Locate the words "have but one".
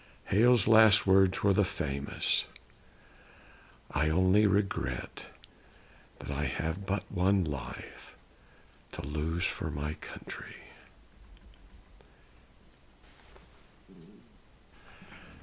6.45-7.43